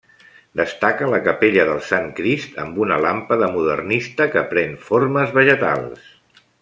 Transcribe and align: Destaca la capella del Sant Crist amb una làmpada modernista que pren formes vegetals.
Destaca 0.59 1.09
la 1.13 1.19
capella 1.27 1.65
del 1.67 1.83
Sant 1.89 2.09
Crist 2.19 2.57
amb 2.63 2.79
una 2.85 2.97
làmpada 3.07 3.51
modernista 3.59 4.27
que 4.37 4.45
pren 4.55 4.75
formes 4.89 5.37
vegetals. 5.37 6.09